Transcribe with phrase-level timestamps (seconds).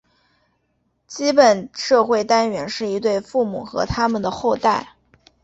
[1.05, 4.95] 基本社会单元是一对父母和它们的后代。